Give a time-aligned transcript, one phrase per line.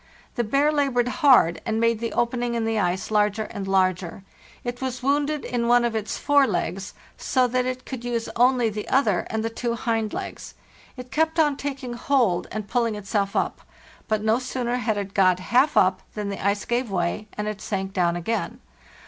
[0.33, 4.23] The bear labored hard, and made the opening in the ice larger and larger.
[4.63, 8.71] It was wounded in one of its fore legs, so that it could use only
[8.71, 10.55] the other, and the two hind legs.
[10.97, 13.61] It kept on taking hold and pulling itself up.
[14.07, 17.61] But no sooner had it got half up than the ice gave way, and it
[17.61, 18.59] sank down again.